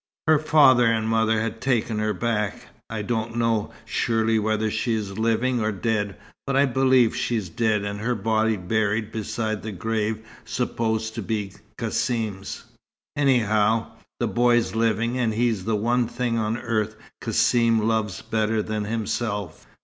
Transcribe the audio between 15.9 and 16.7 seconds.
thing on